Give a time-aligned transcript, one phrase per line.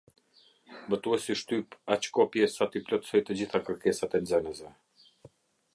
[0.93, 4.75] Botuesi shtyp aq kopje sa t'i plotësojë të gjitha kërkesat e nxënësve.